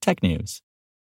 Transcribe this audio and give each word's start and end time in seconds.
technews. 0.00 0.60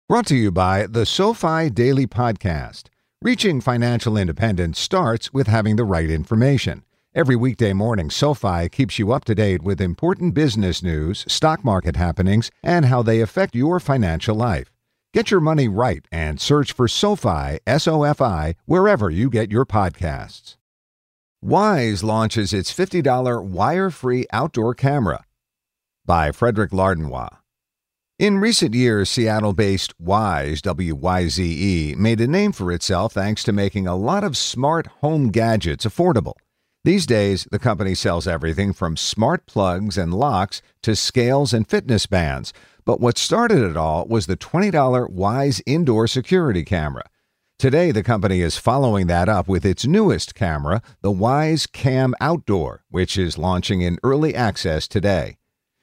Brought 0.09 0.27
to 0.27 0.37
you 0.37 0.51
by 0.51 0.87
the 0.87 1.07
SoFi 1.07 1.71
Daily 1.71 2.07
Podcast. 2.07 2.85
Reaching 3.23 3.61
financial 3.61 4.17
independence 4.17 4.79
starts 4.79 5.33
with 5.33 5.47
having 5.47 5.77
the 5.77 5.85
right 5.85 6.11
information. 6.11 6.83
Every 7.15 7.37
weekday 7.37 7.73
morning, 7.73 8.09
SoFi 8.09 8.69
keeps 8.69 8.98
you 8.98 9.12
up 9.12 9.25
to 9.25 9.34
date 9.34 9.62
with 9.62 9.81
important 9.81 10.33
business 10.33 10.83
news, 10.83 11.25
stock 11.27 11.65
market 11.65 11.97
happenings, 11.97 12.51
and 12.62 12.87
how 12.87 13.03
they 13.03 13.21
affect 13.21 13.55
your 13.55 13.81
financial 13.81 14.37
life. 14.37 14.71
Get 15.12 15.31
your 15.31 15.41
money 15.41 15.67
right 15.67 16.07
and 16.12 16.41
search 16.41 16.73
for 16.73 16.86
SoFi, 16.86 17.59
S 17.67 17.89
O 17.89 18.05
F 18.05 18.20
I, 18.20 18.55
wherever 18.67 19.11
you 19.11 19.29
get 19.29 19.51
your 19.51 19.67
podcasts. 19.67 20.57
Wyze 21.45 22.05
launches 22.05 22.53
its 22.53 22.73
$50 22.73 23.45
wire 23.45 23.91
free 23.91 24.27
outdoor 24.33 24.75
camera 24.75 25.25
by 26.07 26.31
Frederick 26.31 26.70
Lardinois. 26.70 27.39
In 28.21 28.37
recent 28.37 28.75
years, 28.75 29.09
Seattle 29.09 29.55
based 29.55 29.95
Wyze, 29.99 30.61
W 30.61 30.95
Y 30.95 31.29
Z 31.29 31.43
E, 31.43 31.95
made 31.95 32.21
a 32.21 32.27
name 32.27 32.53
for 32.53 32.71
itself 32.71 33.15
thanks 33.15 33.43
to 33.45 33.51
making 33.51 33.87
a 33.87 33.97
lot 33.97 34.25
of 34.25 34.37
smart 34.37 34.89
home 35.01 35.31
gadgets 35.31 35.87
affordable. 35.87 36.35
These 36.85 37.07
days, 37.07 37.48
the 37.51 37.59
company 37.59 37.95
sells 37.95 38.27
everything 38.27 38.75
from 38.75 38.98
smart 38.98 39.47
plugs 39.47 39.97
and 39.97 40.13
locks 40.13 40.61
to 40.83 40.95
scales 40.95 41.55
and 41.55 41.67
fitness 41.67 42.05
bands. 42.05 42.53
But 42.85 43.01
what 43.01 43.17
started 43.17 43.63
it 43.63 43.79
all 43.79 44.07
was 44.07 44.27
the 44.27 44.37
$20 44.37 44.71
Wyze 45.09 45.63
indoor 45.65 46.07
security 46.07 46.63
camera. 46.63 47.05
Today, 47.59 47.91
the 47.91 48.03
company 48.03 48.43
is 48.43 48.59
following 48.59 49.07
that 49.07 49.31
up 49.31 49.48
with 49.48 49.65
its 49.65 49.87
newest 49.87 50.35
camera, 50.35 50.83
the 51.01 51.11
Wyze 51.11 51.73
Cam 51.73 52.13
Outdoor, 52.21 52.85
which 52.91 53.17
is 53.17 53.39
launching 53.39 53.81
in 53.81 53.98
early 54.03 54.35
access 54.35 54.87
today. 54.87 55.39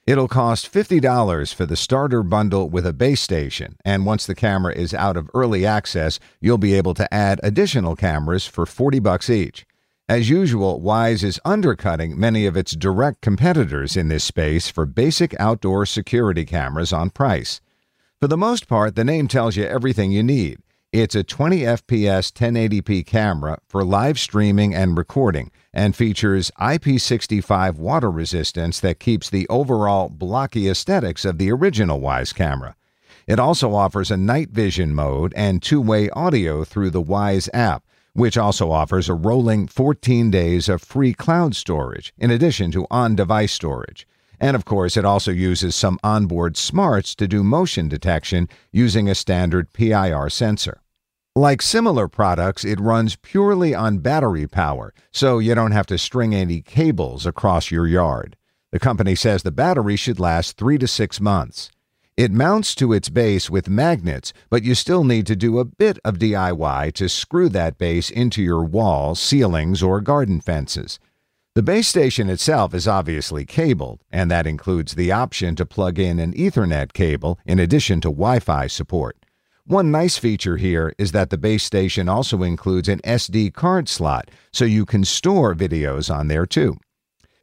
It'll 0.08 0.26
cost 0.26 0.72
$50 0.72 1.52
for 1.52 1.66
the 1.66 1.76
starter 1.76 2.22
bundle 2.22 2.70
with 2.70 2.86
a 2.86 2.94
base 2.94 3.20
station, 3.20 3.76
and 3.84 4.06
once 4.06 4.24
the 4.24 4.34
camera 4.34 4.72
is 4.72 4.94
out 4.94 5.18
of 5.18 5.28
early 5.34 5.66
access, 5.66 6.18
you'll 6.40 6.56
be 6.56 6.72
able 6.72 6.94
to 6.94 7.12
add 7.12 7.40
additional 7.42 7.94
cameras 7.94 8.46
for 8.46 8.64
40 8.64 9.00
bucks 9.00 9.28
each. 9.28 9.66
As 10.08 10.30
usual, 10.30 10.80
Wyze 10.80 11.22
is 11.22 11.38
undercutting 11.44 12.18
many 12.18 12.46
of 12.46 12.56
its 12.56 12.72
direct 12.74 13.20
competitors 13.20 13.98
in 13.98 14.08
this 14.08 14.24
space 14.24 14.70
for 14.70 14.86
basic 14.86 15.38
outdoor 15.38 15.84
security 15.84 16.46
cameras 16.46 16.90
on 16.90 17.10
price. 17.10 17.60
For 18.18 18.28
the 18.28 18.38
most 18.38 18.66
part, 18.66 18.94
the 18.94 19.04
name 19.04 19.28
tells 19.28 19.56
you 19.56 19.64
everything 19.64 20.10
you 20.10 20.22
need. 20.22 20.62
It's 21.00 21.14
a 21.14 21.22
20 21.22 21.60
FPS 21.60 22.32
1080p 22.32 23.06
camera 23.06 23.60
for 23.68 23.84
live 23.84 24.18
streaming 24.18 24.74
and 24.74 24.98
recording 24.98 25.52
and 25.72 25.94
features 25.94 26.50
IP65 26.58 27.76
water 27.76 28.10
resistance 28.10 28.80
that 28.80 28.98
keeps 28.98 29.30
the 29.30 29.46
overall 29.48 30.08
blocky 30.08 30.68
aesthetics 30.68 31.24
of 31.24 31.38
the 31.38 31.52
original 31.52 32.00
Wyze 32.00 32.34
camera. 32.34 32.74
It 33.28 33.38
also 33.38 33.74
offers 33.74 34.10
a 34.10 34.16
night 34.16 34.50
vision 34.50 34.92
mode 34.92 35.32
and 35.36 35.62
two 35.62 35.80
way 35.80 36.10
audio 36.10 36.64
through 36.64 36.90
the 36.90 37.00
Wyze 37.00 37.48
app, 37.54 37.84
which 38.14 38.36
also 38.36 38.72
offers 38.72 39.08
a 39.08 39.14
rolling 39.14 39.68
14 39.68 40.32
days 40.32 40.68
of 40.68 40.82
free 40.82 41.14
cloud 41.14 41.54
storage 41.54 42.12
in 42.18 42.32
addition 42.32 42.72
to 42.72 42.88
on 42.90 43.14
device 43.14 43.52
storage. 43.52 44.04
And 44.40 44.56
of 44.56 44.64
course, 44.64 44.96
it 44.96 45.04
also 45.04 45.30
uses 45.30 45.76
some 45.76 46.00
onboard 46.02 46.56
smarts 46.56 47.14
to 47.14 47.28
do 47.28 47.44
motion 47.44 47.86
detection 47.86 48.48
using 48.72 49.08
a 49.08 49.14
standard 49.14 49.72
PIR 49.72 50.28
sensor. 50.30 50.80
Like 51.38 51.62
similar 51.62 52.08
products, 52.08 52.64
it 52.64 52.80
runs 52.80 53.14
purely 53.14 53.72
on 53.72 53.98
battery 53.98 54.48
power, 54.48 54.92
so 55.12 55.38
you 55.38 55.54
don't 55.54 55.70
have 55.70 55.86
to 55.86 55.96
string 55.96 56.34
any 56.34 56.60
cables 56.60 57.26
across 57.26 57.70
your 57.70 57.86
yard. 57.86 58.36
The 58.72 58.80
company 58.80 59.14
says 59.14 59.44
the 59.44 59.52
battery 59.52 59.94
should 59.94 60.18
last 60.18 60.56
three 60.56 60.78
to 60.78 60.88
six 60.88 61.20
months. 61.20 61.70
It 62.16 62.32
mounts 62.32 62.74
to 62.74 62.92
its 62.92 63.08
base 63.08 63.48
with 63.48 63.68
magnets, 63.68 64.32
but 64.50 64.64
you 64.64 64.74
still 64.74 65.04
need 65.04 65.28
to 65.28 65.36
do 65.36 65.60
a 65.60 65.64
bit 65.64 66.00
of 66.04 66.18
DIY 66.18 66.92
to 66.94 67.08
screw 67.08 67.48
that 67.50 67.78
base 67.78 68.10
into 68.10 68.42
your 68.42 68.64
walls, 68.64 69.20
ceilings, 69.20 69.80
or 69.80 70.00
garden 70.00 70.40
fences. 70.40 70.98
The 71.54 71.62
base 71.62 71.86
station 71.86 72.28
itself 72.28 72.74
is 72.74 72.88
obviously 72.88 73.46
cabled, 73.46 74.00
and 74.10 74.28
that 74.32 74.48
includes 74.48 74.96
the 74.96 75.12
option 75.12 75.54
to 75.54 75.64
plug 75.64 76.00
in 76.00 76.18
an 76.18 76.32
Ethernet 76.32 76.92
cable 76.94 77.38
in 77.46 77.60
addition 77.60 78.00
to 78.00 78.08
Wi 78.08 78.40
Fi 78.40 78.66
support. 78.66 79.16
One 79.68 79.90
nice 79.90 80.16
feature 80.16 80.56
here 80.56 80.94
is 80.96 81.12
that 81.12 81.28
the 81.28 81.36
base 81.36 81.62
station 81.62 82.08
also 82.08 82.42
includes 82.42 82.88
an 82.88 83.00
SD 83.00 83.52
card 83.52 83.86
slot, 83.86 84.30
so 84.50 84.64
you 84.64 84.86
can 84.86 85.04
store 85.04 85.54
videos 85.54 86.10
on 86.10 86.28
there 86.28 86.46
too. 86.46 86.78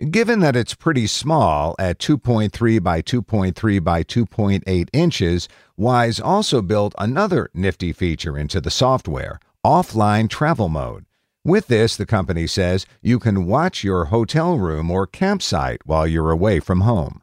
Given 0.10 0.40
that 0.40 0.56
it's 0.56 0.74
pretty 0.74 1.06
small 1.06 1.76
at 1.78 2.00
2.3 2.00 2.82
by 2.82 3.04
2.3 3.04 3.84
by 3.84 4.02
2.8 4.02 4.90
inches, 4.92 5.48
Wyze 5.80 6.20
also 6.20 6.64
built 6.64 6.96
another 6.98 7.52
nifty 7.54 7.94
feature 7.94 8.40
into 8.40 8.60
the 8.60 8.72
software 8.72 9.40
offline 9.64 10.28
travel 10.28 10.68
mode. 10.68 11.06
With 11.44 11.68
this, 11.68 11.96
the 11.96 12.08
company 12.08 12.48
says, 12.48 12.88
you 13.04 13.20
can 13.20 13.46
watch 13.46 13.84
your 13.84 14.06
hotel 14.06 14.58
room 14.58 14.90
or 14.90 15.06
campsite 15.06 15.82
while 15.86 16.08
you're 16.08 16.32
away 16.32 16.60
from 16.60 16.82
home. 16.82 17.22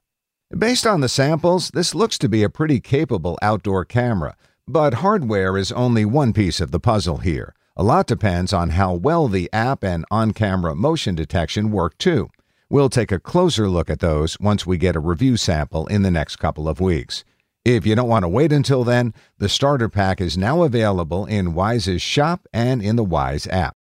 Based 0.57 0.87
on 0.87 1.01
the 1.01 1.09
samples, 1.09 1.71
this 1.71 1.93
looks 1.93 2.19
to 2.19 2.29
be 2.29 2.45
a 2.45 2.51
pretty 2.51 2.79
capable 2.79 3.37
outdoor 3.43 3.85
camera, 3.85 4.37
but 4.67 4.95
hardware 4.95 5.57
is 5.57 5.73
only 5.73 6.05
one 6.05 6.33
piece 6.33 6.61
of 6.61 6.71
the 6.71 6.81
puzzle 6.81 7.19
here. 7.19 7.55
A 7.77 7.83
lot 7.83 8.07
depends 8.07 8.53
on 8.53 8.71
how 8.71 8.95
well 8.95 9.29
the 9.29 9.49
app 9.53 9.83
and 9.83 10.05
on 10.11 10.33
camera 10.33 10.75
motion 10.75 11.15
detection 11.15 11.71
work 11.71 11.97
too. 11.99 12.29
We'll 12.69 12.89
take 12.89 13.13
a 13.13 13.21
closer 13.21 13.69
look 13.69 13.91
at 13.91 14.01
those 14.01 14.39
once 14.41 14.67
we 14.67 14.79
get 14.79 14.97
a 14.97 15.01
review 15.01 15.37
sample 15.37 15.87
in 15.89 16.03
the 16.03 16.11
next 16.11 16.37
couple 16.37 16.69
of 16.69 16.81
weeks. 16.81 17.25
If 17.65 17.87
you 17.87 17.95
don't 17.95 18.09
want 18.09 18.25
to 18.25 18.29
wait 18.29 18.53
until 18.53 18.83
then, 18.83 19.15
the 19.39 19.49
starter 19.49 19.89
pack 19.89 20.21
is 20.21 20.37
now 20.37 20.63
available 20.63 21.27
in 21.27 21.55
Wyze's 21.55 22.03
shop 22.03 22.47
and 22.53 22.83
in 22.83 22.97
the 22.97 23.05
Wyze 23.05 23.47
app. 23.53 23.75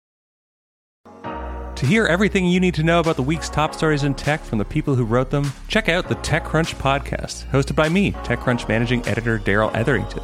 To 1.75 1.85
hear 1.85 2.05
everything 2.05 2.45
you 2.45 2.59
need 2.59 2.73
to 2.73 2.83
know 2.83 2.99
about 2.99 3.15
the 3.15 3.23
week's 3.23 3.47
top 3.47 3.73
stories 3.73 4.03
in 4.03 4.13
tech 4.13 4.43
from 4.43 4.57
the 4.57 4.65
people 4.65 4.95
who 4.95 5.05
wrote 5.05 5.29
them, 5.29 5.53
check 5.69 5.87
out 5.87 6.09
the 6.09 6.15
TechCrunch 6.15 6.75
podcast, 6.75 7.49
hosted 7.51 7.75
by 7.75 7.87
me, 7.87 8.11
TechCrunch 8.11 8.67
managing 8.67 9.07
editor 9.07 9.37
Darrell 9.37 9.71
Etherington. 9.73 10.23